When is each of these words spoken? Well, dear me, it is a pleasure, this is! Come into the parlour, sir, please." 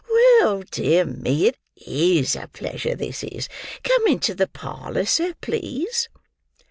Well, 0.09 0.63
dear 0.71 1.05
me, 1.05 1.45
it 1.45 1.59
is 1.75 2.35
a 2.35 2.47
pleasure, 2.47 2.95
this 2.95 3.23
is! 3.23 3.47
Come 3.83 4.07
into 4.07 4.33
the 4.33 4.47
parlour, 4.47 5.05
sir, 5.05 5.35
please." 5.41 6.09